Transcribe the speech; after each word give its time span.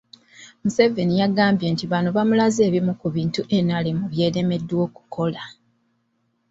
Museveni 0.63 1.13
yagambye 1.21 1.67
nti 1.73 1.85
bano 1.91 2.07
bamulaze 2.17 2.61
ebimu 2.69 2.93
ku 2.99 3.07
bintu 3.15 3.39
NRM 3.65 3.97
by’eremeddwa 4.11 4.77
okukola 4.87 5.41